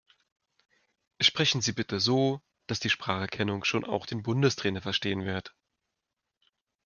[1.21, 5.53] Sprechen Sie bitte so, dass die Spracherkennung schon auch den Bundestrainer verstehen wird.